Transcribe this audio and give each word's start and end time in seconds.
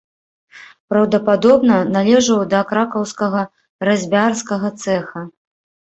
Праўдападобна, 0.93 1.77
належаў 1.97 2.41
да 2.55 2.61
кракаўскага 2.71 3.45
разьбярскага 3.91 4.67
цэха. 4.85 5.19